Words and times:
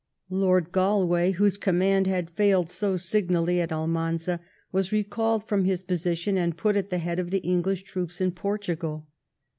Lord 0.31 0.71
Galway, 0.71 1.33
whose 1.33 1.59
command 1.59 2.07
had 2.07 2.31
failed 2.31 2.71
so 2.71 2.97
signally 2.97 3.61
at 3.61 3.71
Almanza, 3.71 4.39
was 4.71 4.91
recalled 4.91 5.47
from 5.47 5.63
his 5.63 5.83
position, 5.83 6.39
and 6.39 6.57
put 6.57 6.75
at 6.75 6.89
the 6.89 6.97
head 6.97 7.19
of 7.19 7.29
the 7.29 7.43
English 7.43 7.83
troops 7.83 8.19
in 8.19 8.31
Portugal. 8.31 9.07